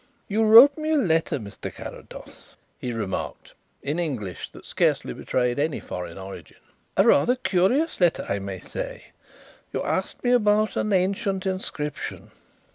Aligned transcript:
"You 0.27 0.43
wrote 0.45 0.79
me 0.79 0.93
a 0.93 0.97
letter, 0.97 1.37
Mr. 1.37 1.71
Carrados," 1.71 2.55
he 2.79 2.91
remarked, 2.91 3.53
in 3.83 3.99
English 3.99 4.49
that 4.49 4.65
scarcely 4.65 5.13
betrayed 5.13 5.59
any 5.59 5.79
foreign 5.79 6.17
origin, 6.17 6.57
"a 6.97 7.03
rather 7.03 7.35
curious 7.35 8.01
letter, 8.01 8.25
I 8.27 8.39
may 8.39 8.61
say. 8.61 9.11
You 9.71 9.83
asked 9.83 10.23
me 10.23 10.31
about 10.31 10.75
an 10.75 10.91
ancient 10.91 11.45
inscription. 11.45 12.31